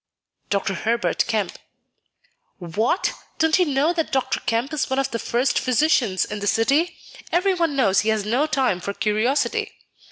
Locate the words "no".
8.25-8.47